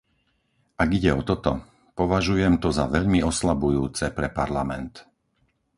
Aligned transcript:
Ak 0.81 0.89
ide 0.97 1.11
o 1.13 1.21
toto, 1.29 1.53
považujem 1.99 2.53
to 2.63 2.69
za 2.77 2.85
veľmi 2.95 3.19
oslabujúce 3.31 4.05
pre 4.17 4.27
Parlament. 4.39 4.93